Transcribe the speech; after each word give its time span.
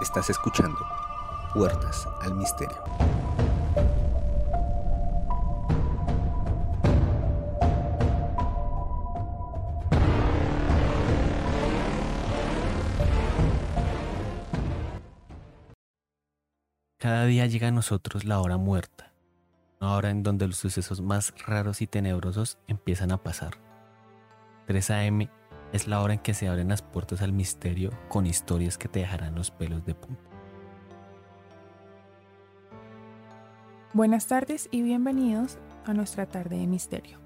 Estás 0.00 0.30
escuchando 0.30 0.78
Puertas 1.54 2.08
al 2.22 2.34
Misterio. 2.34 2.82
Cada 16.98 17.24
día 17.24 17.46
llega 17.46 17.68
a 17.68 17.70
nosotros 17.70 18.24
la 18.24 18.40
hora 18.40 18.56
muerta, 18.56 19.12
una 19.80 19.94
hora 19.94 20.10
en 20.10 20.22
donde 20.22 20.46
los 20.46 20.56
sucesos 20.56 21.00
más 21.00 21.32
raros 21.46 21.80
y 21.80 21.86
tenebrosos 21.86 22.58
empiezan 22.66 23.12
a 23.12 23.22
pasar. 23.22 23.54
3 24.66 24.90
a.m. 24.90 25.30
es 25.72 25.86
la 25.86 26.00
hora 26.00 26.14
en 26.14 26.20
que 26.20 26.34
se 26.34 26.48
abren 26.48 26.68
las 26.68 26.82
puertas 26.82 27.22
al 27.22 27.32
misterio 27.32 27.90
con 28.08 28.26
historias 28.26 28.76
que 28.78 28.88
te 28.88 29.00
dejarán 29.00 29.34
los 29.34 29.50
pelos 29.50 29.84
de 29.84 29.94
punta. 29.94 30.30
Buenas 33.92 34.26
tardes 34.26 34.68
y 34.70 34.82
bienvenidos 34.82 35.58
a 35.84 35.94
nuestra 35.94 36.26
tarde 36.26 36.58
de 36.58 36.66
misterio. 36.66 37.18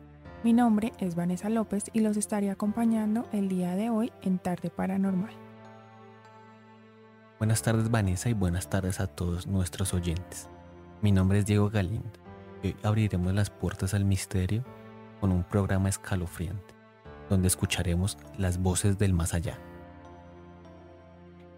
Mi 0.43 0.53
nombre 0.53 0.93
es 0.99 1.15
Vanessa 1.15 1.49
López 1.49 1.85
y 1.93 2.01
los 2.01 2.17
estaré 2.17 2.51
acompañando 2.51 3.27
el 3.33 3.49
día 3.49 3.77
de 3.77 3.91
hoy 3.91 4.13
en 4.23 4.39
Tarde 4.39 4.71
Paranormal. 4.71 5.33
Buenas 7.39 7.63
tardes 7.63 7.91
Vanessa 7.91 8.29
y 8.29 8.33
buenas 8.33 8.69
tardes 8.69 9.01
a 9.01 9.07
todos 9.07 9.47
nuestros 9.47 9.93
oyentes. 9.93 10.49
Mi 11.03 11.13
nombre 11.13 11.39
es 11.39 11.47
Diego 11.47 11.69
Galindo 11.69 12.19
y 12.63 12.69
hoy 12.69 12.77
abriremos 12.83 13.35
las 13.35 13.51
puertas 13.51 13.95
al 13.95 14.05
misterio 14.05 14.65
con 15.21 15.33
un 15.33 15.45
programa 15.45 15.89
escalofriante, 15.89 16.74
donde 17.29 17.49
escucharemos 17.49 18.19
las 18.39 18.59
voces 18.59 18.99
del 18.99 19.13
más 19.13 19.35
allá. 19.35 19.59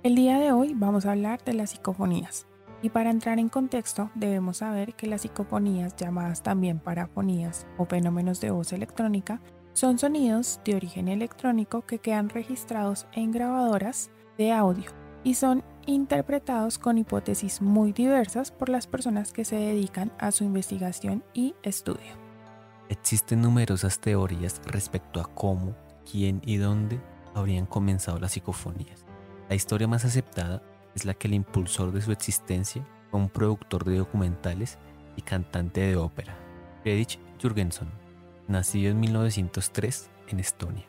El 0.02 0.14
día 0.14 0.38
de 0.38 0.52
hoy 0.52 0.72
vamos 0.74 1.06
a 1.06 1.12
hablar 1.12 1.42
de 1.44 1.54
las 1.54 1.70
psicofonías. 1.70 2.46
Y 2.82 2.90
para 2.90 3.10
entrar 3.10 3.38
en 3.38 3.48
contexto, 3.48 4.10
debemos 4.14 4.58
saber 4.58 4.94
que 4.94 5.06
las 5.06 5.22
psicofonías, 5.22 5.96
llamadas 5.96 6.42
también 6.42 6.78
parafonías 6.78 7.66
o 7.78 7.86
fenómenos 7.86 8.40
de 8.40 8.50
voz 8.50 8.72
electrónica, 8.72 9.40
son 9.72 9.98
sonidos 9.98 10.60
de 10.64 10.76
origen 10.76 11.08
electrónico 11.08 11.82
que 11.82 11.98
quedan 11.98 12.28
registrados 12.28 13.06
en 13.12 13.32
grabadoras 13.32 14.10
de 14.38 14.52
audio 14.52 14.90
y 15.24 15.34
son 15.34 15.64
interpretados 15.86 16.78
con 16.78 16.98
hipótesis 16.98 17.60
muy 17.60 17.92
diversas 17.92 18.52
por 18.52 18.68
las 18.68 18.86
personas 18.86 19.32
que 19.32 19.44
se 19.44 19.56
dedican 19.56 20.12
a 20.18 20.30
su 20.30 20.44
investigación 20.44 21.24
y 21.34 21.54
estudio. 21.62 22.25
Existen 22.88 23.40
numerosas 23.40 24.00
teorías 24.00 24.60
respecto 24.66 25.20
a 25.20 25.24
cómo, 25.34 25.74
quién 26.10 26.40
y 26.44 26.56
dónde 26.56 27.00
habrían 27.34 27.66
comenzado 27.66 28.18
las 28.18 28.32
psicofonías. 28.32 29.04
La 29.48 29.56
historia 29.56 29.88
más 29.88 30.04
aceptada 30.04 30.62
es 30.94 31.04
la 31.04 31.14
que 31.14 31.26
el 31.26 31.34
impulsor 31.34 31.92
de 31.92 32.00
su 32.00 32.12
existencia 32.12 32.86
fue 33.10 33.20
un 33.20 33.28
productor 33.28 33.84
de 33.84 33.98
documentales 33.98 34.78
y 35.16 35.22
cantante 35.22 35.80
de 35.80 35.96
ópera, 35.96 36.36
Friedrich 36.82 37.18
Jürgenson, 37.40 37.88
nacido 38.48 38.92
en 38.92 39.00
1903 39.00 40.10
en 40.28 40.40
Estonia. 40.40 40.86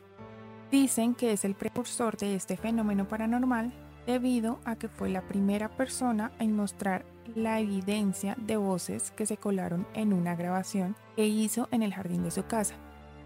Dicen 0.71 1.15
que 1.15 1.31
es 1.31 1.45
el 1.45 1.55
precursor 1.55 2.17
de 2.17 2.35
este 2.35 2.57
fenómeno 2.57 3.07
paranormal 3.07 3.73
debido 4.05 4.59
a 4.65 4.75
que 4.75 4.87
fue 4.87 5.09
la 5.09 5.21
primera 5.21 5.69
persona 5.69 6.31
en 6.39 6.55
mostrar 6.55 7.05
la 7.35 7.59
evidencia 7.59 8.35
de 8.37 8.57
voces 8.57 9.11
que 9.11 9.25
se 9.25 9.37
colaron 9.37 9.87
en 9.93 10.13
una 10.13 10.35
grabación 10.35 10.95
que 11.15 11.27
hizo 11.27 11.67
en 11.71 11.83
el 11.83 11.93
jardín 11.93 12.23
de 12.23 12.31
su 12.31 12.45
casa, 12.45 12.75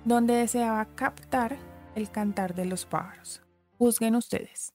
donde 0.05 0.33
deseaba 0.33 0.85
captar 0.95 1.57
el 1.95 2.09
cantar 2.09 2.55
de 2.55 2.65
los 2.65 2.85
pájaros. 2.85 3.41
Juzguen 3.77 4.15
ustedes. 4.15 4.73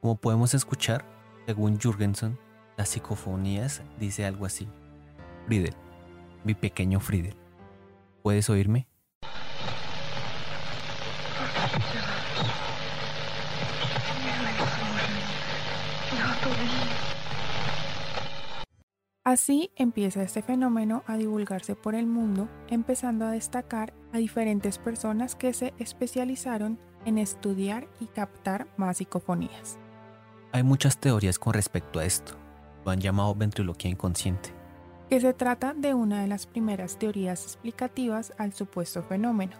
Como 0.00 0.16
podemos 0.16 0.52
escuchar, 0.54 1.04
según 1.46 1.78
Jürgenson, 1.78 2.36
las 2.76 2.88
psicofonías 2.88 3.82
dice 4.00 4.24
algo 4.24 4.46
así. 4.46 4.66
Friedel, 5.46 5.74
mi 6.44 6.54
pequeño 6.54 6.98
Friedel, 6.98 7.36
¿puedes 8.22 8.48
oírme? 8.48 8.88
Así 19.24 19.70
empieza 19.76 20.22
este 20.22 20.42
fenómeno 20.42 21.04
a 21.06 21.16
divulgarse 21.16 21.76
por 21.76 21.94
el 21.94 22.06
mundo, 22.06 22.48
empezando 22.68 23.24
a 23.24 23.30
destacar 23.30 23.94
a 24.12 24.18
diferentes 24.18 24.78
personas 24.78 25.36
que 25.36 25.52
se 25.52 25.74
especializaron 25.78 26.78
en 27.04 27.18
estudiar 27.18 27.88
y 28.00 28.06
captar 28.06 28.66
más 28.76 28.98
psicofonías. 28.98 29.78
Hay 30.52 30.64
muchas 30.64 30.98
teorías 30.98 31.38
con 31.38 31.54
respecto 31.54 32.00
a 32.00 32.04
esto. 32.04 32.34
Lo 32.84 32.90
han 32.90 33.00
llamado 33.00 33.34
ventriloquía 33.34 33.90
inconsciente. 33.90 34.61
Que 35.12 35.20
se 35.20 35.34
trata 35.34 35.74
de 35.74 35.92
una 35.92 36.22
de 36.22 36.26
las 36.26 36.46
primeras 36.46 36.98
teorías 36.98 37.42
explicativas 37.42 38.32
al 38.38 38.54
supuesto 38.54 39.02
fenómeno. 39.02 39.52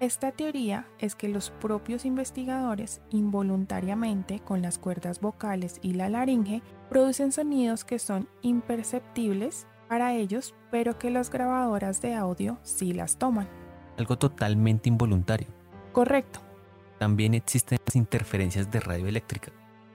Esta 0.00 0.32
teoría 0.32 0.88
es 0.98 1.14
que 1.14 1.28
los 1.28 1.50
propios 1.50 2.06
investigadores 2.06 3.02
involuntariamente 3.10 4.40
con 4.40 4.62
las 4.62 4.78
cuerdas 4.78 5.20
vocales 5.20 5.78
y 5.82 5.92
la 5.92 6.08
laringe 6.08 6.62
producen 6.88 7.32
sonidos 7.32 7.84
que 7.84 7.98
son 7.98 8.30
imperceptibles 8.40 9.66
para 9.90 10.14
ellos, 10.14 10.54
pero 10.70 10.98
que 10.98 11.10
las 11.10 11.28
grabadoras 11.28 12.00
de 12.00 12.14
audio 12.14 12.56
sí 12.62 12.94
las 12.94 13.18
toman. 13.18 13.46
Algo 13.98 14.16
totalmente 14.16 14.88
involuntario. 14.88 15.48
Correcto. 15.92 16.40
También 16.98 17.34
existen 17.34 17.78
las 17.84 17.94
interferencias 17.94 18.70
de 18.70 18.80
radio 18.80 19.06
eléctrica. 19.06 19.52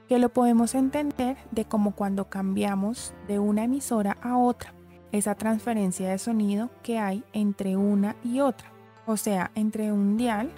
Que 0.07 0.19
lo 0.19 0.29
podemos 0.29 0.75
entender 0.75 1.35
de 1.49 1.65
como 1.65 1.95
cuando 1.95 2.29
cambiamos 2.29 3.15
de 3.27 3.39
una 3.39 3.63
emisora 3.63 4.15
a 4.21 4.37
otra, 4.37 4.75
esa 5.11 5.35
transferencia 5.35 6.09
de 6.09 6.17
sonido 6.17 6.69
que 6.83 6.99
hay 6.99 7.23
entre 7.33 7.75
una 7.75 8.15
y 8.23 8.39
otra 8.39 8.71
o 9.09 9.17
sea, 9.17 9.49
entre 9.55 9.91
un 9.91 10.17
dial 10.17 10.51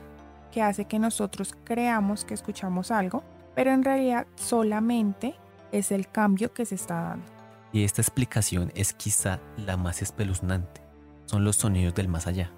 que 0.51 0.61
hace 0.61 0.83
que 0.83 0.99
nosotros 0.99 1.55
creamos 1.63 2.25
que 2.25 2.33
escuchamos 2.33 2.91
algo, 2.91 3.23
pero 3.55 3.71
en 3.71 3.81
realidad 3.81 4.27
solamente 4.35 5.35
es 5.71 5.89
el 5.93 6.09
cambio 6.09 6.53
que 6.53 6.65
se 6.65 6.75
está 6.75 7.01
dando. 7.01 7.25
Y 7.71 7.85
esta 7.85 8.01
explicación 8.01 8.69
es 8.75 8.91
quizá 8.91 9.39
la 9.55 9.77
más 9.77 10.01
espeluznante. 10.01 10.81
Son 11.27 11.45
los 11.45 11.55
sonidos 11.55 11.95
del 11.95 12.09
más 12.09 12.27
allá. 12.27 12.51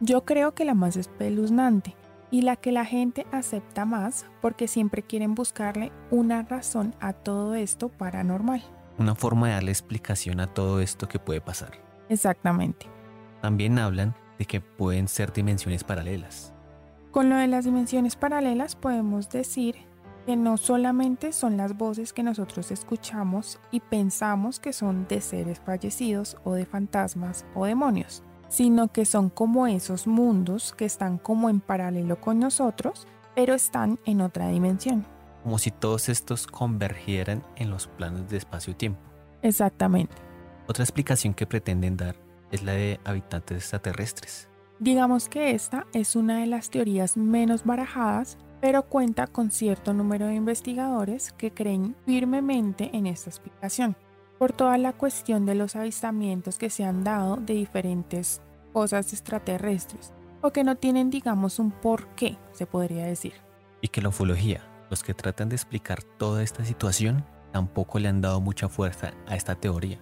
Yo 0.00 0.24
creo 0.24 0.54
que 0.54 0.64
la 0.64 0.72
más 0.72 0.96
espeluznante 0.96 1.94
y 2.30 2.40
la 2.40 2.56
que 2.56 2.72
la 2.72 2.86
gente 2.86 3.26
acepta 3.30 3.84
más 3.84 4.24
porque 4.40 4.68
siempre 4.68 5.02
quieren 5.02 5.34
buscarle 5.34 5.92
una 6.10 6.44
razón 6.44 6.94
a 6.98 7.12
todo 7.12 7.54
esto 7.54 7.90
paranormal. 7.90 8.62
Una 8.98 9.14
forma 9.14 9.48
de 9.48 9.54
darle 9.54 9.70
explicación 9.70 10.40
a 10.40 10.46
todo 10.46 10.80
esto 10.80 11.08
que 11.08 11.18
puede 11.18 11.40
pasar. 11.40 11.72
Exactamente. 12.08 12.86
También 13.42 13.78
hablan 13.78 14.14
de 14.38 14.44
que 14.44 14.60
pueden 14.60 15.08
ser 15.08 15.32
dimensiones 15.32 15.84
paralelas. 15.84 16.52
Con 17.10 17.30
lo 17.30 17.36
de 17.36 17.46
las 17.46 17.64
dimensiones 17.64 18.16
paralelas 18.16 18.76
podemos 18.76 19.30
decir 19.30 19.76
que 20.26 20.36
no 20.36 20.56
solamente 20.56 21.32
son 21.32 21.56
las 21.56 21.76
voces 21.76 22.12
que 22.12 22.22
nosotros 22.22 22.70
escuchamos 22.70 23.60
y 23.70 23.80
pensamos 23.80 24.58
que 24.58 24.72
son 24.72 25.06
de 25.08 25.20
seres 25.20 25.60
fallecidos 25.60 26.36
o 26.44 26.54
de 26.54 26.66
fantasmas 26.66 27.46
o 27.54 27.64
demonios, 27.64 28.22
sino 28.48 28.88
que 28.88 29.04
son 29.04 29.30
como 29.30 29.66
esos 29.66 30.06
mundos 30.06 30.74
que 30.76 30.84
están 30.84 31.18
como 31.18 31.48
en 31.48 31.60
paralelo 31.60 32.20
con 32.20 32.40
nosotros, 32.40 33.06
pero 33.34 33.54
están 33.54 33.98
en 34.04 34.20
otra 34.20 34.48
dimensión. 34.48 35.06
Como 35.46 35.58
si 35.58 35.70
todos 35.70 36.08
estos 36.08 36.48
convergieran 36.48 37.40
en 37.54 37.70
los 37.70 37.86
planos 37.86 38.28
de 38.28 38.36
espacio-tiempo. 38.36 38.98
Exactamente. 39.42 40.16
Otra 40.66 40.82
explicación 40.82 41.34
que 41.34 41.46
pretenden 41.46 41.96
dar 41.96 42.16
es 42.50 42.64
la 42.64 42.72
de 42.72 42.98
habitantes 43.04 43.58
extraterrestres. 43.58 44.48
Digamos 44.80 45.28
que 45.28 45.52
esta 45.52 45.86
es 45.92 46.16
una 46.16 46.40
de 46.40 46.46
las 46.46 46.70
teorías 46.70 47.16
menos 47.16 47.64
barajadas, 47.64 48.38
pero 48.60 48.88
cuenta 48.88 49.28
con 49.28 49.52
cierto 49.52 49.94
número 49.94 50.26
de 50.26 50.34
investigadores 50.34 51.30
que 51.30 51.52
creen 51.52 51.94
firmemente 52.06 52.90
en 52.92 53.06
esta 53.06 53.30
explicación, 53.30 53.94
por 54.40 54.52
toda 54.52 54.76
la 54.78 54.94
cuestión 54.94 55.46
de 55.46 55.54
los 55.54 55.76
avistamientos 55.76 56.58
que 56.58 56.70
se 56.70 56.82
han 56.82 57.04
dado 57.04 57.36
de 57.36 57.54
diferentes 57.54 58.40
cosas 58.72 59.12
extraterrestres, 59.12 60.12
o 60.40 60.50
que 60.50 60.64
no 60.64 60.74
tienen, 60.74 61.08
digamos, 61.08 61.60
un 61.60 61.70
porqué, 61.70 62.36
se 62.50 62.66
podría 62.66 63.04
decir. 63.04 63.34
Y 63.80 63.86
que 63.86 64.02
la 64.02 64.08
ufología, 64.08 64.64
los 64.90 65.02
que 65.02 65.14
tratan 65.14 65.48
de 65.48 65.56
explicar 65.56 66.02
toda 66.02 66.42
esta 66.42 66.64
situación, 66.64 67.24
tampoco 67.52 67.98
le 67.98 68.08
han 68.08 68.20
dado 68.20 68.40
mucha 68.40 68.68
fuerza 68.68 69.12
a 69.26 69.36
esta 69.36 69.54
teoría. 69.54 69.98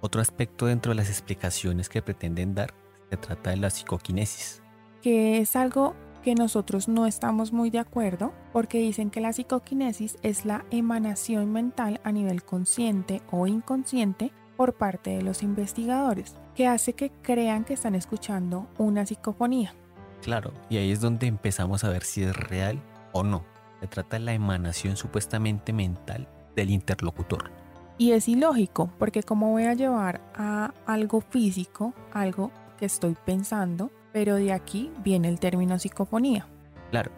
Otro 0.00 0.20
aspecto 0.20 0.66
dentro 0.66 0.90
de 0.90 0.96
las 0.96 1.08
explicaciones 1.08 1.88
que 1.88 2.02
pretenden 2.02 2.54
dar 2.54 2.74
se 3.10 3.16
trata 3.16 3.50
de 3.50 3.56
la 3.56 3.70
psicoquinesis. 3.70 4.62
Que 5.00 5.38
es 5.38 5.56
algo 5.56 5.94
que 6.22 6.34
nosotros 6.34 6.88
no 6.88 7.06
estamos 7.06 7.52
muy 7.52 7.70
de 7.70 7.80
acuerdo 7.80 8.32
porque 8.52 8.78
dicen 8.78 9.10
que 9.10 9.20
la 9.20 9.32
psicoquinesis 9.32 10.16
es 10.22 10.44
la 10.44 10.64
emanación 10.70 11.52
mental 11.52 12.00
a 12.04 12.12
nivel 12.12 12.42
consciente 12.44 13.22
o 13.30 13.46
inconsciente 13.46 14.32
por 14.56 14.74
parte 14.74 15.10
de 15.10 15.22
los 15.22 15.42
investigadores, 15.42 16.36
que 16.54 16.66
hace 16.66 16.92
que 16.92 17.10
crean 17.22 17.64
que 17.64 17.74
están 17.74 17.94
escuchando 17.94 18.68
una 18.78 19.04
psicofonía. 19.04 19.74
Claro, 20.22 20.52
y 20.70 20.76
ahí 20.76 20.92
es 20.92 21.00
donde 21.00 21.26
empezamos 21.26 21.82
a 21.82 21.88
ver 21.88 22.04
si 22.04 22.22
es 22.22 22.36
real 22.36 22.80
o 23.12 23.24
no. 23.24 23.44
Se 23.82 23.88
trata 23.88 24.16
de 24.16 24.24
la 24.24 24.32
emanación 24.32 24.96
supuestamente 24.96 25.72
mental 25.72 26.28
del 26.54 26.70
interlocutor. 26.70 27.50
Y 27.98 28.12
es 28.12 28.28
ilógico, 28.28 28.92
porque 28.96 29.24
cómo 29.24 29.50
voy 29.50 29.64
a 29.64 29.74
llevar 29.74 30.20
a 30.36 30.72
algo 30.86 31.20
físico, 31.20 31.92
algo 32.12 32.52
que 32.78 32.86
estoy 32.86 33.16
pensando, 33.26 33.90
pero 34.12 34.36
de 34.36 34.52
aquí 34.52 34.92
viene 35.02 35.28
el 35.28 35.40
término 35.40 35.80
psicofonía. 35.80 36.46
Claro. 36.92 37.10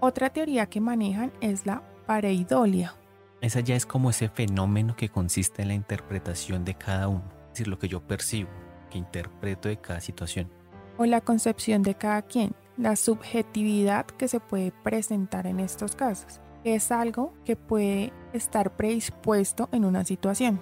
Otra 0.00 0.30
teoría 0.30 0.66
que 0.66 0.80
manejan 0.80 1.32
es 1.40 1.64
la 1.64 1.84
pareidolia. 2.06 2.96
Esa 3.40 3.60
ya 3.60 3.76
es 3.76 3.86
como 3.86 4.10
ese 4.10 4.28
fenómeno 4.28 4.96
que 4.96 5.10
consiste 5.10 5.62
en 5.62 5.68
la 5.68 5.74
interpretación 5.74 6.64
de 6.64 6.74
cada 6.74 7.06
uno, 7.06 7.22
es 7.44 7.50
decir, 7.50 7.68
lo 7.68 7.78
que 7.78 7.86
yo 7.86 8.00
percibo, 8.00 8.50
que 8.90 8.98
interpreto 8.98 9.68
de 9.68 9.76
cada 9.76 10.00
situación. 10.00 10.50
O 10.96 11.04
la 11.04 11.20
concepción 11.20 11.84
de 11.84 11.94
cada 11.94 12.22
quien, 12.22 12.52
la 12.78 12.94
subjetividad 12.94 14.06
que 14.06 14.28
se 14.28 14.40
puede 14.40 14.70
presentar 14.70 15.46
en 15.46 15.60
estos 15.60 15.96
casos, 15.96 16.40
es 16.64 16.92
algo 16.92 17.34
que 17.44 17.56
puede 17.56 18.12
estar 18.32 18.76
predispuesto 18.76 19.68
en 19.72 19.84
una 19.84 20.04
situación. 20.04 20.60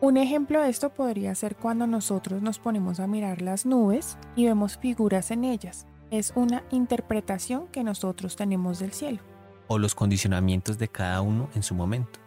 Un 0.00 0.18
ejemplo 0.18 0.60
de 0.60 0.68
esto 0.68 0.90
podría 0.90 1.34
ser 1.34 1.56
cuando 1.56 1.86
nosotros 1.86 2.42
nos 2.42 2.58
ponemos 2.58 3.00
a 3.00 3.06
mirar 3.06 3.40
las 3.40 3.64
nubes 3.64 4.18
y 4.36 4.44
vemos 4.44 4.76
figuras 4.76 5.30
en 5.30 5.44
ellas. 5.44 5.86
Es 6.10 6.32
una 6.36 6.62
interpretación 6.70 7.68
que 7.68 7.82
nosotros 7.82 8.36
tenemos 8.36 8.78
del 8.78 8.92
cielo. 8.92 9.20
O 9.66 9.78
los 9.78 9.94
condicionamientos 9.94 10.76
de 10.76 10.88
cada 10.88 11.22
uno 11.22 11.48
en 11.54 11.62
su 11.62 11.74
momento. 11.74 12.20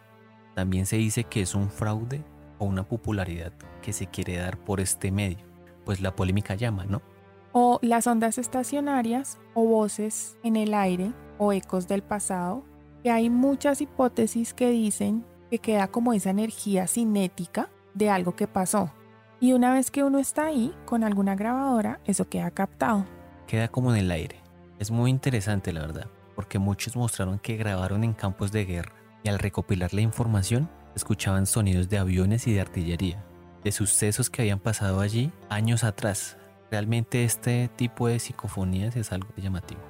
También 0.56 0.88
se 0.88 0.98
dice 0.98 1.24
que 1.25 1.42
es 1.42 1.54
un 1.54 1.69
fraude 1.69 2.24
o 2.57 2.66
una 2.66 2.84
popularidad 2.84 3.54
que 3.84 3.94
se 3.94 4.07
quiere 4.07 4.38
dar 4.38 4.57
por 4.57 4.80
este 4.80 5.12
medio, 5.12 5.45
pues 5.86 6.01
la 6.01 6.16
polémica 6.16 6.56
llama, 6.56 6.86
¿no? 6.86 7.04
O 7.51 7.79
las 7.81 8.07
ondas 8.07 8.38
estacionarias 8.38 9.39
o 9.53 9.65
voces 9.65 10.38
en 10.44 10.55
el 10.55 10.73
aire 10.73 11.13
o 11.38 11.53
ecos 11.53 11.88
del 11.88 12.03
pasado, 12.03 12.63
que 13.03 13.11
hay 13.11 13.29
muchas 13.29 13.81
hipótesis 13.81 14.53
que 14.53 14.69
dicen 14.69 15.25
que 15.49 15.59
queda 15.59 15.88
como 15.88 16.13
esa 16.13 16.29
energía 16.29 16.88
cinética 16.88 17.69
de 17.94 18.09
algo 18.09 18.35
que 18.35 18.47
pasó. 18.47 18.91
Y 19.39 19.53
una 19.53 19.73
vez 19.73 19.91
que 19.91 20.03
uno 20.03 20.19
está 20.19 20.45
ahí 20.45 20.73
con 20.85 21.03
alguna 21.03 21.35
grabadora, 21.35 21.99
eso 22.05 22.27
queda 22.27 22.51
captado. 22.51 23.05
Queda 23.45 23.67
como 23.67 23.91
en 23.93 23.97
el 23.97 24.11
aire. 24.11 24.41
Es 24.79 24.91
muy 24.91 25.09
interesante 25.09 25.71
la 25.71 25.81
verdad, 25.81 26.07
porque 26.35 26.59
muchos 26.59 26.95
mostraron 26.95 27.39
que 27.39 27.55
grabaron 27.55 28.03
en 28.03 28.13
campos 28.13 28.51
de 28.51 28.65
guerra 28.65 28.93
y 29.23 29.29
al 29.29 29.39
recopilar 29.39 29.93
la 29.93 30.01
información 30.01 30.69
escuchaban 30.95 31.45
sonidos 31.45 31.89
de 31.89 31.97
aviones 31.97 32.47
y 32.47 32.53
de 32.53 32.61
artillería, 32.61 33.23
de 33.63 33.71
sucesos 33.71 34.29
que 34.29 34.41
habían 34.41 34.59
pasado 34.59 35.00
allí 35.00 35.31
años 35.50 35.83
atrás. 35.83 36.38
Realmente 36.71 37.23
este 37.23 37.69
tipo 37.75 38.07
de 38.07 38.19
psicofonías 38.19 38.95
es 38.95 39.11
algo 39.11 39.29
llamativo. 39.37 39.81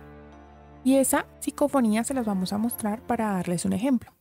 Y 0.83 0.95
esa 0.95 1.25
psicofonía 1.39 2.03
se 2.03 2.13
las 2.13 2.25
vamos 2.25 2.53
a 2.53 2.57
mostrar 2.57 3.01
para 3.01 3.33
darles 3.33 3.65
un 3.65 3.73
ejemplo. 3.73 4.16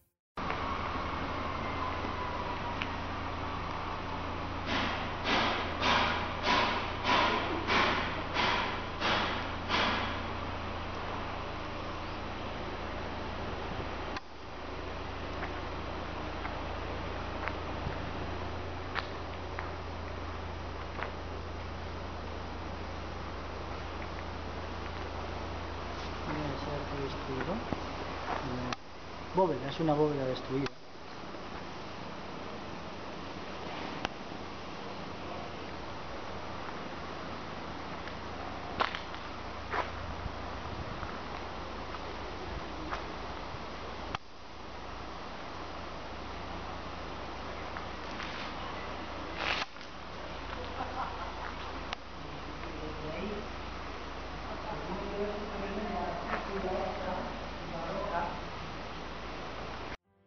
Bóveda, 29.36 29.68
es 29.68 29.78
una 29.80 29.92
bóveda 29.92 30.24
destruida. 30.24 30.65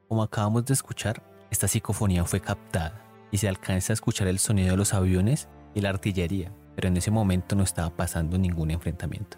Como 0.09 0.23
acabamos 0.23 0.65
de 0.65 0.73
escuchar, 0.73 1.21
esta 1.51 1.67
psicofonía 1.67 2.25
fue 2.25 2.41
captada 2.41 3.00
y 3.29 3.38
se 3.38 3.47
alcanza 3.47 3.94
a 3.94 3.94
escuchar 3.94 4.27
el 4.27 4.39
sonido 4.39 4.71
de 4.71 4.77
los 4.77 4.95
aviones 4.95 5.47
y 5.75 5.81
la 5.81 5.89
artillería, 5.89 6.51
pero 6.75 6.88
en 6.88 6.97
ese 6.97 7.11
momento 7.11 7.56
no 7.56 7.61
estaba 7.61 7.91
pasando 7.91 8.39
ningún 8.39 8.71
enfrentamiento. 8.71 9.38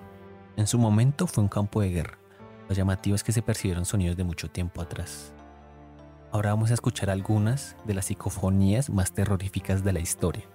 En 0.56 0.68
su 0.68 0.80
momento 0.80 1.28
fue 1.28 1.44
un 1.44 1.50
campo 1.50 1.82
de 1.82 1.90
guerra. 1.90 2.18
Lo 2.70 2.74
llamativo 2.74 3.18
es 3.18 3.24
que 3.26 3.34
se 3.34 3.42
percibieron 3.42 3.84
sonidos 3.84 4.16
de 4.16 4.24
mucho 4.24 4.50
tiempo 4.50 4.82
atrás. 4.82 5.34
Ahora 6.32 6.52
vamos 6.52 6.72
a 6.72 6.76
escuchar 6.76 7.10
algunas 7.10 7.76
de 7.84 7.94
las 7.94 8.06
psicofonías 8.06 8.90
más 8.90 9.12
terroríficas 9.12 9.84
de 9.84 9.92
la 9.92 10.00
historia. 10.00 10.46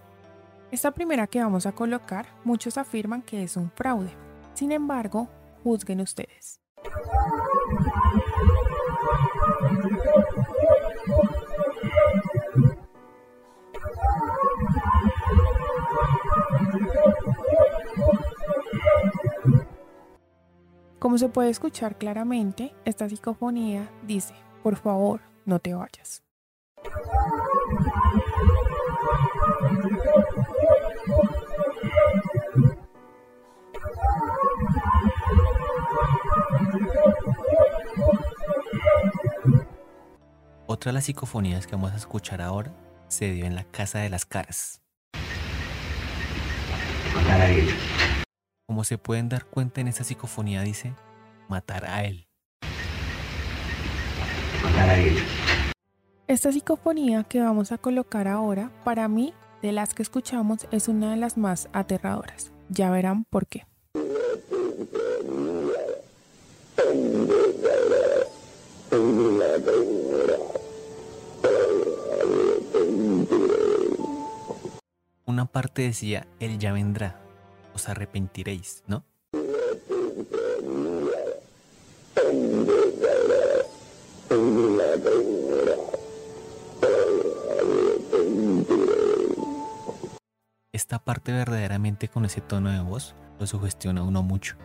Esta 0.70 0.92
primera 0.92 1.26
que 1.26 1.42
vamos 1.42 1.66
a 1.66 1.72
colocar, 1.72 2.26
muchos 2.42 2.78
afirman 2.78 3.20
que 3.20 3.42
es 3.42 3.58
un 3.58 3.70
fraude. 3.70 4.14
Sin 4.54 4.72
embargo, 4.72 5.28
juzguen 5.62 6.00
ustedes. 6.00 6.62
Como 20.98 21.19
se 21.19 21.28
puede 21.28 21.50
escuchar 21.50 21.98
claramente, 21.98 22.75
esta 22.84 23.08
psicofonía 23.08 23.90
dice, 24.06 24.34
por 24.62 24.76
favor, 24.76 25.20
no 25.44 25.58
te 25.58 25.75
vayas. 25.75 26.22
Otra 40.67 40.91
de 40.91 40.94
las 40.94 41.05
psicofonías 41.05 41.67
que 41.67 41.76
vamos 41.76 41.93
a 41.93 41.96
escuchar 41.96 42.41
ahora 42.41 42.72
se 43.08 43.32
dio 43.32 43.44
en 43.44 43.55
la 43.55 43.65
Casa 43.65 44.00
de 44.00 44.10
las 44.10 44.24
Caras. 44.24 44.81
Como 48.67 48.82
se 48.82 48.99
pueden 48.99 49.29
dar 49.29 49.44
cuenta 49.44 49.81
en 49.81 49.87
esta 49.87 50.03
psicofonía 50.03 50.63
dice, 50.63 50.93
matar 51.49 51.85
a 51.87 52.03
él. 52.05 52.27
Esta 56.27 56.51
psicofonía 56.51 57.23
que 57.23 57.41
vamos 57.41 57.70
a 57.70 57.79
colocar 57.79 58.27
ahora, 58.27 58.73
para 58.85 59.06
mí, 59.06 59.32
de 59.63 59.70
las 59.70 59.94
que 59.94 60.03
escuchamos, 60.03 60.67
es 60.73 60.89
una 60.89 61.13
de 61.13 61.17
las 61.17 61.37
más 61.37 61.69
aterradoras. 61.73 62.51
Ya 62.69 62.91
verán 62.91 63.25
por 63.31 63.46
qué. 63.46 63.65
Una 75.25 75.44
parte 75.44 75.82
decía, 75.82 76.27
Él 76.41 76.58
ya 76.58 76.73
vendrá, 76.73 77.20
os 77.76 77.88
arrepentiréis, 77.90 78.82
¿no? 78.86 79.04
Esta 90.72 90.98
parte 90.98 91.32
verdaderamente 91.32 92.08
con 92.08 92.24
ese 92.24 92.40
tono 92.40 92.70
de 92.70 92.80
voz 92.80 93.14
lo 93.38 93.46
sugestiona 93.46 94.02
uno 94.02 94.22
mucho. 94.22 94.56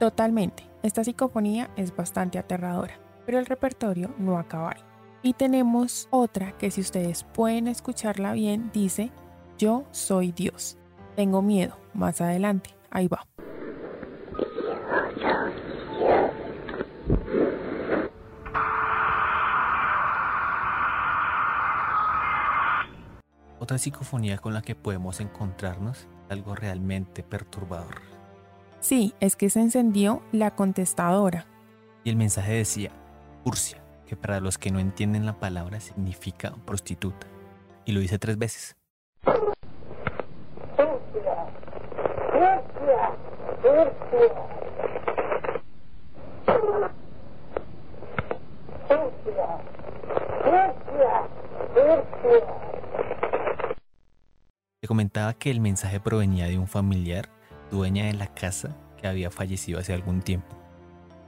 Totalmente, 0.00 0.68
esta 0.82 1.04
psicofonía 1.04 1.70
es 1.76 1.94
bastante 1.94 2.38
aterradora, 2.38 2.98
pero 3.24 3.38
el 3.38 3.46
repertorio 3.46 4.14
no 4.18 4.38
acaba 4.38 4.70
ahí. 4.70 4.82
Y 5.22 5.34
tenemos 5.34 6.08
otra 6.10 6.58
que 6.58 6.72
si 6.72 6.80
ustedes 6.80 7.22
pueden 7.22 7.68
escucharla 7.68 8.32
bien, 8.32 8.70
dice, 8.72 9.12
yo 9.58 9.84
soy 9.92 10.32
Dios. 10.32 10.76
Tengo 11.16 11.42
miedo. 11.42 11.76
Más 11.94 12.20
adelante. 12.20 12.70
Ahí 12.90 13.08
va. 13.08 13.26
Otra 23.62 23.78
psicofonía 23.78 24.38
con 24.38 24.54
la 24.54 24.62
que 24.62 24.74
podemos 24.74 25.20
encontrarnos, 25.20 26.08
algo 26.28 26.56
realmente 26.56 27.22
perturbador. 27.22 28.00
Sí, 28.80 29.14
es 29.20 29.36
que 29.36 29.50
se 29.50 29.60
encendió 29.60 30.20
la 30.32 30.56
contestadora. 30.56 31.46
Y 32.02 32.10
el 32.10 32.16
mensaje 32.16 32.54
decía, 32.54 32.90
Ursia, 33.44 33.80
que 34.04 34.16
para 34.16 34.40
los 34.40 34.58
que 34.58 34.72
no 34.72 34.80
entienden 34.80 35.26
la 35.26 35.38
palabra 35.38 35.78
significa 35.78 36.52
prostituta. 36.66 37.28
Y 37.84 37.92
lo 37.92 38.00
hice 38.00 38.18
tres 38.18 38.36
veces. 38.36 38.76
Se 43.62 43.68
comentaba 54.88 55.32
que 55.34 55.52
el 55.52 55.60
mensaje 55.60 56.00
provenía 56.00 56.46
de 56.46 56.58
un 56.58 56.66
familiar, 56.66 57.28
dueña 57.70 58.06
de 58.06 58.14
la 58.14 58.26
casa, 58.26 58.76
que 59.00 59.06
había 59.06 59.30
fallecido 59.30 59.78
hace 59.78 59.92
algún 59.92 60.22
tiempo. 60.22 60.56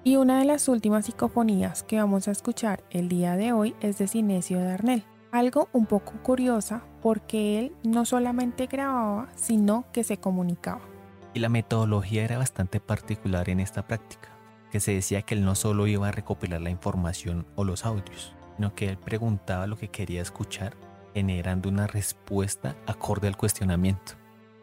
Y 0.02 0.16
una 0.16 0.40
de 0.40 0.44
las 0.44 0.68
últimas 0.68 1.06
psicofonías 1.06 1.84
que 1.84 1.98
vamos 1.98 2.26
a 2.26 2.32
escuchar 2.32 2.82
el 2.90 3.08
día 3.08 3.36
de 3.36 3.52
hoy 3.52 3.76
es 3.80 3.98
de 3.98 4.08
Cinesio 4.08 4.60
Darnell. 4.60 5.04
Algo 5.30 5.68
un 5.72 5.86
poco 5.86 6.14
curiosa 6.22 6.82
porque 7.00 7.60
él 7.60 7.76
no 7.84 8.04
solamente 8.04 8.66
grababa, 8.66 9.28
sino 9.36 9.84
que 9.92 10.02
se 10.02 10.16
comunicaba. 10.16 10.93
Y 11.34 11.40
la 11.40 11.48
metodología 11.48 12.24
era 12.24 12.38
bastante 12.38 12.80
particular 12.80 13.50
en 13.50 13.58
esta 13.60 13.86
práctica, 13.86 14.28
que 14.70 14.80
se 14.80 14.94
decía 14.94 15.22
que 15.22 15.34
él 15.34 15.44
no 15.44 15.56
solo 15.56 15.88
iba 15.88 16.08
a 16.08 16.12
recopilar 16.12 16.62
la 16.62 16.70
información 16.70 17.44
o 17.56 17.64
los 17.64 17.84
audios, 17.84 18.34
sino 18.56 18.74
que 18.74 18.88
él 18.88 18.96
preguntaba 18.96 19.66
lo 19.66 19.76
que 19.76 19.88
quería 19.88 20.22
escuchar, 20.22 20.76
generando 21.12 21.68
una 21.68 21.88
respuesta 21.88 22.76
acorde 22.86 23.26
al 23.26 23.36
cuestionamiento. 23.36 24.12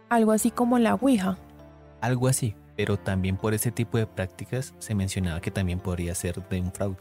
Algo 0.09 0.31
así 0.31 0.49
como 0.49 0.79
la 0.79 0.95
Ouija. 0.95 1.37
Algo 1.99 2.29
así, 2.29 2.55
pero 2.77 2.97
también 2.97 3.37
por 3.37 3.53
ese 3.53 3.71
tipo 3.71 3.97
de 3.97 4.07
prácticas 4.07 4.73
se 4.79 4.95
mencionaba 4.95 5.41
que 5.41 5.51
también 5.51 5.79
podría 5.79 6.15
ser 6.15 6.41
de 6.47 6.61
un 6.61 6.71
fraude. 6.71 6.97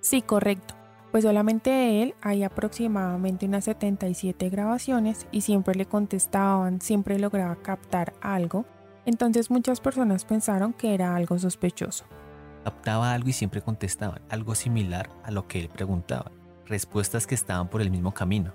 Sí, 0.00 0.20
correcto. 0.20 0.74
Pues 1.12 1.24
solamente 1.24 1.70
de 1.70 2.02
él 2.02 2.14
hay 2.22 2.42
aproximadamente 2.42 3.46
unas 3.46 3.64
77 3.64 4.48
grabaciones 4.48 5.26
y 5.30 5.42
siempre 5.42 5.74
le 5.74 5.86
contestaban, 5.86 6.80
siempre 6.80 7.18
lograba 7.18 7.54
captar 7.56 8.14
algo. 8.20 8.64
Entonces 9.04 9.50
muchas 9.50 9.80
personas 9.80 10.24
pensaron 10.24 10.72
que 10.72 10.94
era 10.94 11.16
algo 11.16 11.38
sospechoso. 11.38 12.04
Captaba 12.64 13.12
algo 13.12 13.28
y 13.28 13.32
siempre 13.32 13.60
contestaban, 13.60 14.20
algo 14.28 14.54
similar 14.54 15.10
a 15.24 15.30
lo 15.30 15.48
que 15.48 15.60
él 15.60 15.68
preguntaba, 15.68 16.30
respuestas 16.66 17.26
que 17.26 17.34
estaban 17.34 17.68
por 17.68 17.82
el 17.82 17.90
mismo 17.90 18.12
camino. 18.12 18.52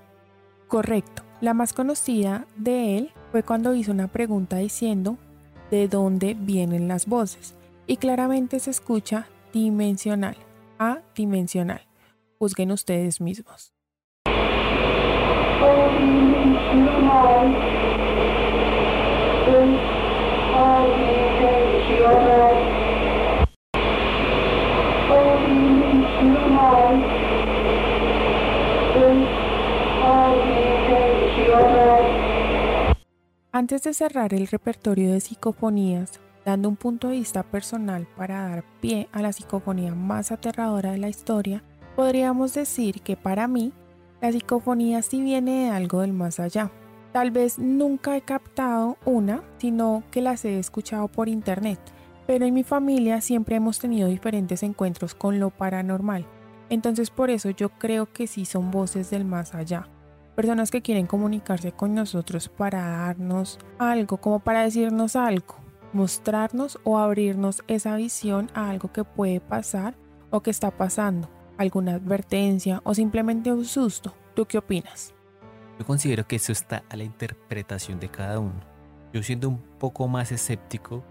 Correcto. 0.67 1.23
La 1.41 1.53
más 1.53 1.73
conocida 1.73 2.47
de 2.55 2.97
él 2.97 3.11
fue 3.31 3.43
cuando 3.43 3.75
hizo 3.75 3.91
una 3.91 4.07
pregunta 4.07 4.57
diciendo 4.57 5.17
de 5.71 5.87
dónde 5.87 6.33
vienen 6.33 6.87
las 6.87 7.05
voces 7.05 7.55
y 7.85 7.97
claramente 7.97 8.59
se 8.59 8.71
escucha 8.71 9.27
dimensional, 9.53 10.37
adimensional. 10.77 11.81
Juzguen 12.39 12.71
ustedes 12.71 13.21
mismos. 13.21 13.73
Antes 33.57 33.81
de 33.81 33.93
cerrar 33.93 34.35
el 34.35 34.47
repertorio 34.47 35.11
de 35.11 35.19
psicofonías, 35.19 36.21
dando 36.45 36.69
un 36.69 36.75
punto 36.75 37.07
de 37.07 37.15
vista 37.15 37.41
personal 37.43 38.07
para 38.15 38.47
dar 38.47 38.63
pie 38.81 39.09
a 39.11 39.21
la 39.21 39.33
psicofonía 39.33 39.95
más 39.95 40.31
aterradora 40.31 40.91
de 40.91 40.99
la 40.99 41.09
historia, 41.09 41.63
podríamos 41.95 42.53
decir 42.53 43.01
que 43.01 43.17
para 43.17 43.47
mí, 43.47 43.73
la 44.21 44.31
psicofonía 44.31 45.01
sí 45.01 45.21
viene 45.21 45.65
de 45.65 45.69
algo 45.71 46.01
del 46.01 46.13
más 46.13 46.39
allá. 46.39 46.71
Tal 47.17 47.31
vez 47.31 47.57
nunca 47.57 48.15
he 48.15 48.21
captado 48.21 48.99
una, 49.03 49.41
sino 49.57 50.03
que 50.11 50.21
las 50.21 50.45
he 50.45 50.59
escuchado 50.59 51.07
por 51.07 51.29
internet, 51.29 51.79
pero 52.27 52.45
en 52.45 52.53
mi 52.53 52.63
familia 52.63 53.21
siempre 53.21 53.55
hemos 53.55 53.79
tenido 53.79 54.07
diferentes 54.07 54.61
encuentros 54.61 55.15
con 55.15 55.39
lo 55.39 55.49
paranormal, 55.49 56.27
entonces 56.69 57.09
por 57.09 57.31
eso 57.31 57.49
yo 57.49 57.69
creo 57.69 58.05
que 58.13 58.27
sí 58.27 58.45
son 58.45 58.69
voces 58.69 59.09
del 59.09 59.25
más 59.25 59.55
allá 59.55 59.89
personas 60.35 60.69
que 60.69 60.83
quieren 60.83 61.07
comunicarse 61.07 61.71
con 61.71 61.95
nosotros 61.95 62.49
para 62.49 62.85
darnos 62.87 63.57
algo, 63.79 64.17
como 64.17 64.37
para 64.37 64.61
decirnos 64.61 65.15
algo, 65.15 65.55
mostrarnos 65.93 66.77
o 66.83 66.99
abrirnos 66.99 67.63
esa 67.67 67.95
visión 67.95 68.51
a 68.53 68.69
algo 68.69 68.93
que 68.93 69.03
puede 69.03 69.39
pasar 69.39 69.95
o 70.29 70.41
que 70.41 70.51
está 70.51 70.69
pasando, 70.69 71.31
alguna 71.57 71.95
advertencia 71.95 72.81
o 72.83 72.93
simplemente 72.93 73.51
un 73.51 73.65
susto. 73.65 74.13
¿Tú 74.35 74.45
qué 74.45 74.59
opinas? 74.59 75.16
Yo 75.79 75.85
considero 75.85 76.27
que 76.27 76.37
eso 76.37 76.51
está 76.51 76.83
a 76.89 76.95
la 76.95 77.03
interpretación 77.03 77.99
de 77.99 78.09
cada 78.09 78.39
uno. 78.39 78.59
Yo 79.13 79.23
siendo 79.23 79.49
un 79.49 79.59
poco 79.79 80.07
más 80.07 80.31
escéptico, 80.31 81.03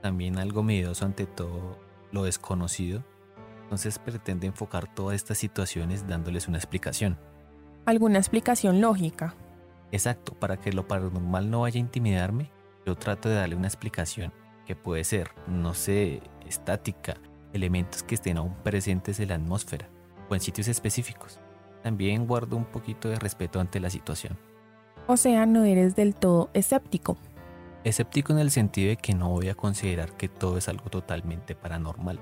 también 0.00 0.38
algo 0.38 0.62
miedoso 0.62 1.04
ante 1.04 1.26
todo 1.26 1.78
lo 2.12 2.24
desconocido, 2.24 3.04
entonces 3.62 3.98
pretende 3.98 4.46
enfocar 4.46 4.92
todas 4.94 5.16
estas 5.16 5.38
situaciones 5.38 6.06
dándoles 6.06 6.46
una 6.46 6.58
explicación 6.58 7.18
alguna 7.86 8.18
explicación 8.18 8.80
lógica. 8.80 9.34
Exacto, 9.90 10.34
para 10.34 10.56
que 10.56 10.72
lo 10.72 10.86
paranormal 10.86 11.50
no 11.50 11.62
vaya 11.62 11.78
a 11.78 11.80
intimidarme, 11.80 12.50
yo 12.86 12.96
trato 12.96 13.28
de 13.28 13.36
darle 13.36 13.56
una 13.56 13.66
explicación 13.66 14.32
que 14.66 14.76
puede 14.76 15.04
ser, 15.04 15.30
no 15.46 15.74
sé, 15.74 16.22
estática, 16.46 17.16
elementos 17.52 18.02
que 18.02 18.14
estén 18.14 18.38
aún 18.38 18.54
presentes 18.62 19.20
en 19.20 19.28
la 19.28 19.34
atmósfera 19.34 19.88
o 20.28 20.34
en 20.34 20.40
sitios 20.40 20.68
específicos. 20.68 21.40
También 21.82 22.26
guardo 22.26 22.56
un 22.56 22.64
poquito 22.64 23.08
de 23.08 23.16
respeto 23.16 23.60
ante 23.60 23.80
la 23.80 23.90
situación. 23.90 24.38
O 25.06 25.16
sea, 25.16 25.46
no 25.46 25.64
eres 25.64 25.96
del 25.96 26.14
todo 26.14 26.50
escéptico. 26.54 27.16
Escéptico 27.84 28.32
en 28.32 28.38
el 28.38 28.50
sentido 28.50 28.90
de 28.90 28.96
que 28.96 29.14
no 29.14 29.30
voy 29.30 29.48
a 29.48 29.54
considerar 29.54 30.16
que 30.16 30.28
todo 30.28 30.56
es 30.56 30.68
algo 30.68 30.88
totalmente 30.90 31.56
paranormal. 31.56 32.20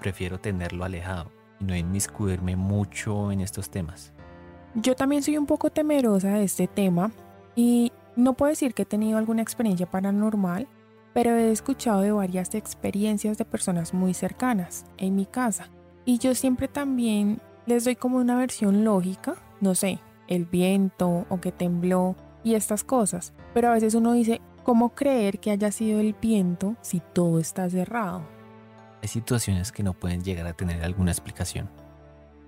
Prefiero 0.00 0.40
tenerlo 0.40 0.84
alejado 0.84 1.30
y 1.60 1.64
no 1.64 1.76
inmiscuirme 1.76 2.56
mucho 2.56 3.30
en 3.30 3.40
estos 3.40 3.70
temas. 3.70 4.12
Yo 4.74 4.96
también 4.96 5.22
soy 5.22 5.36
un 5.36 5.46
poco 5.46 5.70
temerosa 5.70 6.30
de 6.30 6.44
este 6.44 6.66
tema 6.66 7.12
y 7.54 7.92
no 8.16 8.34
puedo 8.34 8.50
decir 8.50 8.74
que 8.74 8.82
he 8.82 8.86
tenido 8.86 9.18
alguna 9.18 9.42
experiencia 9.42 9.86
paranormal, 9.86 10.66
pero 11.12 11.30
he 11.36 11.52
escuchado 11.52 12.00
de 12.00 12.10
varias 12.10 12.54
experiencias 12.54 13.38
de 13.38 13.44
personas 13.44 13.94
muy 13.94 14.14
cercanas 14.14 14.84
en 14.96 15.14
mi 15.14 15.26
casa 15.26 15.68
y 16.04 16.18
yo 16.18 16.34
siempre 16.34 16.66
también 16.66 17.40
les 17.66 17.84
doy 17.84 17.96
como 17.96 18.18
una 18.18 18.36
versión 18.36 18.84
lógica, 18.84 19.36
no 19.60 19.74
sé, 19.74 19.98
el 20.28 20.44
viento 20.44 21.26
o 21.28 21.40
que 21.40 21.52
tembló 21.52 22.16
y 22.42 22.54
estas 22.54 22.84
cosas, 22.84 23.32
pero 23.52 23.68
a 23.68 23.72
veces 23.72 23.94
uno 23.94 24.12
dice, 24.12 24.40
¿cómo 24.62 24.90
creer 24.90 25.38
que 25.38 25.50
haya 25.50 25.70
sido 25.72 26.00
el 26.00 26.14
viento 26.14 26.76
si 26.82 27.00
todo 27.00 27.38
está 27.38 27.68
cerrado? 27.70 28.22
Hay 29.02 29.08
situaciones 29.08 29.72
que 29.72 29.82
no 29.82 29.92
pueden 29.92 30.22
llegar 30.22 30.46
a 30.46 30.54
tener 30.54 30.82
alguna 30.82 31.10
explicación. 31.10 31.68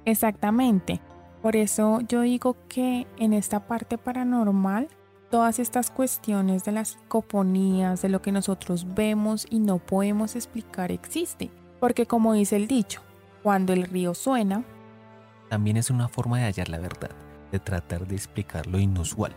Exactamente. 0.04 1.00
Por 1.42 1.56
eso 1.56 2.00
yo 2.08 2.22
digo 2.22 2.56
que 2.68 3.06
en 3.18 3.32
esta 3.32 3.66
parte 3.66 3.98
paranormal, 3.98 4.88
todas 5.30 5.58
estas 5.58 5.90
cuestiones 5.90 6.64
de 6.64 6.72
las 6.72 6.88
psicofonías, 6.88 8.02
de 8.02 8.08
lo 8.08 8.22
que 8.22 8.32
nosotros 8.32 8.86
vemos 8.94 9.46
y 9.50 9.58
no 9.58 9.78
podemos 9.78 10.34
explicar 10.34 10.92
existe. 10.92 11.50
Porque 11.78 12.06
como 12.06 12.32
dice 12.32 12.56
el 12.56 12.66
dicho, 12.66 13.02
cuando 13.42 13.72
el 13.72 13.84
río 13.84 14.14
suena, 14.14 14.64
también 15.48 15.76
es 15.76 15.90
una 15.90 16.08
forma 16.08 16.38
de 16.38 16.44
hallar 16.44 16.68
la 16.68 16.78
verdad, 16.78 17.10
de 17.52 17.58
tratar 17.58 18.06
de 18.06 18.14
explicar 18.14 18.66
lo 18.66 18.78
inusual. 18.78 19.32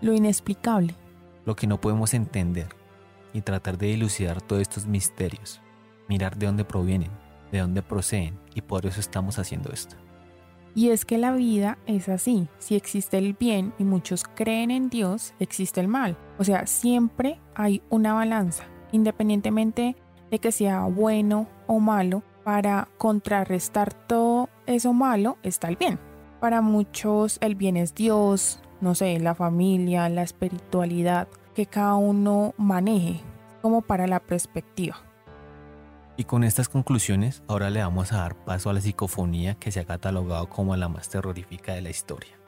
Lo 0.00 0.12
inexplicable. 0.12 0.94
Lo 1.44 1.56
que 1.56 1.66
no 1.66 1.80
podemos 1.80 2.14
entender 2.14 2.68
y 3.32 3.42
tratar 3.42 3.78
de 3.78 3.88
dilucidar 3.88 4.40
todos 4.40 4.62
estos 4.62 4.86
misterios. 4.86 5.60
Mirar 6.08 6.36
de 6.36 6.46
dónde 6.46 6.64
provienen, 6.64 7.10
de 7.52 7.58
dónde 7.60 7.82
proceden 7.82 8.38
y 8.54 8.62
por 8.62 8.86
eso 8.86 9.00
estamos 9.00 9.38
haciendo 9.38 9.70
esto. 9.72 9.96
Y 10.74 10.90
es 10.90 11.04
que 11.04 11.18
la 11.18 11.32
vida 11.32 11.78
es 11.86 12.08
así. 12.08 12.48
Si 12.58 12.74
existe 12.74 13.16
el 13.18 13.34
bien 13.34 13.72
y 13.78 13.84
muchos 13.84 14.24
creen 14.24 14.70
en 14.70 14.88
Dios, 14.88 15.34
existe 15.38 15.80
el 15.80 15.88
mal. 15.88 16.18
O 16.38 16.44
sea, 16.44 16.66
siempre 16.66 17.40
hay 17.54 17.80
una 17.90 18.12
balanza, 18.12 18.64
independientemente 18.90 19.96
de 20.30 20.38
que 20.40 20.50
sea 20.50 20.84
bueno 20.84 21.46
o 21.68 21.78
malo, 21.78 22.22
para 22.42 22.88
contrarrestar 22.98 23.94
todo 23.94 24.50
eso 24.66 24.92
malo 24.92 25.38
está 25.42 25.68
el 25.68 25.76
bien. 25.76 25.98
Para 26.40 26.60
muchos 26.60 27.38
el 27.40 27.54
bien 27.54 27.76
es 27.76 27.94
Dios, 27.94 28.60
no 28.80 28.94
sé, 28.94 29.18
la 29.18 29.34
familia, 29.34 30.08
la 30.08 30.22
espiritualidad, 30.22 31.28
que 31.54 31.66
cada 31.66 31.94
uno 31.94 32.54
maneje, 32.56 33.20
como 33.62 33.82
para 33.82 34.06
la 34.06 34.20
perspectiva. 34.20 34.96
Y 36.16 36.24
con 36.24 36.44
estas 36.44 36.68
conclusiones, 36.68 37.42
ahora 37.48 37.70
le 37.70 37.80
vamos 37.80 38.12
a 38.12 38.18
dar 38.18 38.36
paso 38.44 38.70
a 38.70 38.72
la 38.72 38.80
psicofonía 38.80 39.54
que 39.56 39.72
se 39.72 39.80
ha 39.80 39.84
catalogado 39.84 40.48
como 40.48 40.76
la 40.76 40.88
más 40.88 41.08
terrorífica 41.08 41.74
de 41.74 41.82
la 41.82 41.90
historia. 41.90 42.38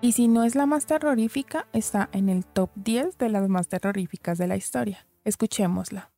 Y 0.00 0.12
si 0.12 0.28
no 0.28 0.44
es 0.44 0.54
la 0.54 0.66
más 0.66 0.86
terrorífica, 0.86 1.66
está 1.72 2.08
en 2.12 2.28
el 2.28 2.44
top 2.44 2.70
10 2.76 3.18
de 3.18 3.28
las 3.30 3.48
más 3.48 3.68
terroríficas 3.68 4.38
de 4.38 4.46
la 4.46 4.56
historia. 4.56 5.06
Escuchémosla. 5.24 6.10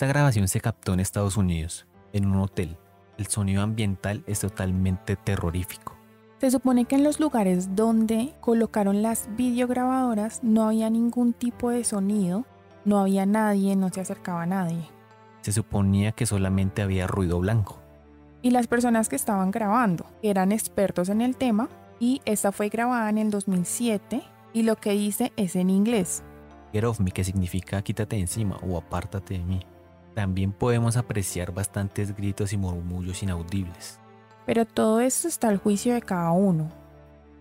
Esta 0.00 0.06
grabación 0.30 0.46
se 0.46 0.60
captó 0.60 0.92
en 0.92 1.00
Estados 1.00 1.36
Unidos, 1.36 1.86
en 2.12 2.26
un 2.26 2.38
hotel. 2.38 2.76
El 3.18 3.26
sonido 3.26 3.62
ambiental 3.62 4.22
es 4.28 4.38
totalmente 4.38 5.16
terrorífico. 5.16 5.96
Se 6.38 6.52
supone 6.52 6.84
que 6.84 6.94
en 6.94 7.02
los 7.02 7.18
lugares 7.18 7.74
donde 7.74 8.32
colocaron 8.38 9.02
las 9.02 9.28
videograbadoras 9.34 10.44
no 10.44 10.68
había 10.68 10.88
ningún 10.88 11.32
tipo 11.32 11.70
de 11.70 11.82
sonido, 11.82 12.46
no 12.84 13.00
había 13.00 13.26
nadie, 13.26 13.74
no 13.74 13.88
se 13.88 14.02
acercaba 14.02 14.42
a 14.42 14.46
nadie. 14.46 14.88
Se 15.40 15.50
suponía 15.50 16.12
que 16.12 16.26
solamente 16.26 16.80
había 16.80 17.08
ruido 17.08 17.40
blanco. 17.40 17.80
Y 18.40 18.52
las 18.52 18.68
personas 18.68 19.08
que 19.08 19.16
estaban 19.16 19.50
grabando 19.50 20.06
eran 20.22 20.52
expertos 20.52 21.08
en 21.08 21.22
el 21.22 21.34
tema 21.34 21.68
y 21.98 22.22
esta 22.24 22.52
fue 22.52 22.68
grabada 22.68 23.10
en 23.10 23.18
el 23.18 23.30
2007 23.32 24.22
y 24.52 24.62
lo 24.62 24.76
que 24.76 24.92
dice 24.92 25.32
es 25.36 25.56
en 25.56 25.70
inglés. 25.70 26.22
Get 26.72 26.84
off 26.84 27.00
me, 27.00 27.10
que 27.10 27.24
significa 27.24 27.82
quítate 27.82 28.16
encima 28.16 28.58
o 28.62 28.78
apártate 28.78 29.34
de 29.34 29.44
mí. 29.44 29.66
También 30.14 30.52
podemos 30.52 30.96
apreciar 30.96 31.52
bastantes 31.52 32.16
gritos 32.16 32.52
y 32.52 32.56
murmullos 32.56 33.22
inaudibles. 33.22 33.98
Pero 34.46 34.64
todo 34.64 35.00
esto 35.00 35.28
está 35.28 35.48
al 35.48 35.58
juicio 35.58 35.94
de 35.94 36.02
cada 36.02 36.32
uno. 36.32 36.70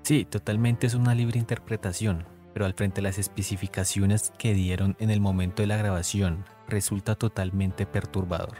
Sí, 0.04 0.26
totalmente 0.26 0.88
es 0.88 0.94
una 0.94 1.16
libre 1.16 1.40
interpretación, 1.40 2.26
pero 2.54 2.66
al 2.66 2.74
frente 2.74 2.98
de 2.98 3.04
las 3.04 3.18
especificaciones 3.18 4.32
que 4.38 4.54
dieron 4.54 4.96
en 5.00 5.10
el 5.10 5.20
momento 5.20 5.62
de 5.62 5.68
la 5.68 5.78
grabación, 5.78 6.46
resulta 6.68 7.16
totalmente 7.16 7.86
perturbador. 7.86 8.58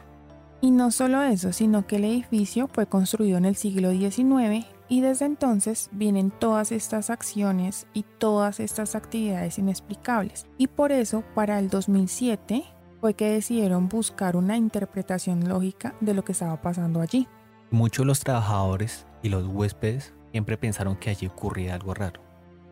Y 0.62 0.72
no 0.72 0.92
solo 0.92 1.22
eso, 1.22 1.54
sino 1.54 1.88
que 1.88 1.96
el 1.96 2.06
edificio 2.06 2.68
fue 2.68 2.86
construido 2.86 3.38
en 3.38 3.46
el 3.46 3.56
siglo 3.56 3.92
XIX 3.92 4.66
y 4.90 5.02
desde 5.02 5.26
entonces 5.26 5.90
vienen 5.92 6.32
todas 6.32 6.72
estas 6.72 7.10
acciones 7.10 7.88
y 7.94 8.04
todas 8.18 8.60
estas 8.60 8.96
actividades 8.96 9.58
inexplicables. 9.58 10.48
Y 10.58 10.68
por 10.68 10.92
eso, 10.92 11.24
para 11.34 11.60
el 11.60 11.70
2007, 11.70 12.66
fue 13.00 13.14
que 13.14 13.32
decidieron 13.32 13.88
buscar 13.90 14.36
una 14.36 14.58
interpretación 14.58 15.48
lógica 15.48 15.96
de 16.02 16.14
lo 16.14 16.24
que 16.24 16.34
estaba 16.34 16.62
pasando 16.62 17.02
allí. 17.02 17.28
Muchos 17.72 18.04
de 18.04 18.08
los 18.08 18.20
trabajadores 18.20 19.06
y 19.22 19.30
los 19.30 19.46
huéspedes 19.48 20.14
siempre 20.32 20.58
pensaron 20.58 20.96
que 20.96 21.10
allí 21.10 21.28
ocurría 21.28 21.76
algo 21.76 21.94
raro 21.94 22.22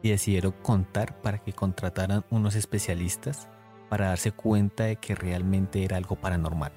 y 0.02 0.10
decidieron 0.10 0.54
contar 0.62 1.22
para 1.22 1.40
que 1.40 1.54
contrataran 1.54 2.24
unos 2.30 2.56
especialistas 2.56 3.48
para 3.90 4.08
darse 4.08 4.32
cuenta 4.32 4.86
de 4.86 4.98
que 4.98 5.16
realmente 5.16 5.84
era 5.84 5.98
algo 5.98 6.16
paranormal. 6.16 6.72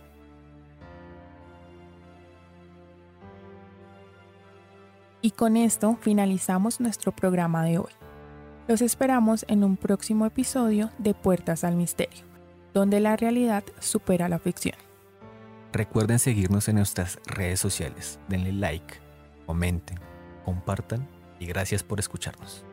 Y 5.22 5.32
con 5.32 5.56
esto 5.56 5.98
finalizamos 6.00 6.80
nuestro 6.80 7.12
programa 7.12 7.62
de 7.64 7.78
hoy. 7.78 7.92
Los 8.68 8.80
esperamos 8.80 9.44
en 9.48 9.64
un 9.64 9.76
próximo 9.76 10.24
episodio 10.24 10.90
de 10.98 11.12
Puertas 11.12 11.64
al 11.64 11.76
Misterio, 11.76 12.24
donde 12.74 13.00
la 13.00 13.16
realidad 13.16 13.64
supera 13.78 14.28
la 14.28 14.38
ficción. 14.38 14.76
Recuerden 15.72 16.18
seguirnos 16.18 16.68
en 16.68 16.76
nuestras 16.76 17.18
redes 17.26 17.61
sociales, 17.61 18.18
denle 18.28 18.52
like, 18.52 18.94
comenten, 19.46 19.98
compartan 20.44 21.06
y 21.38 21.46
gracias 21.46 21.83
por 21.83 22.00
escucharnos. 22.00 22.64